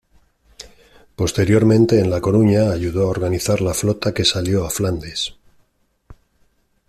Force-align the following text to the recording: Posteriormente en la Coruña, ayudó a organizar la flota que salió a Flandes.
Posteriormente 1.15 1.99
en 1.99 2.09
la 2.09 2.19
Coruña, 2.19 2.71
ayudó 2.71 3.03
a 3.03 3.11
organizar 3.11 3.61
la 3.61 3.75
flota 3.75 4.15
que 4.15 4.25
salió 4.25 4.65
a 4.65 4.71
Flandes. 4.71 5.35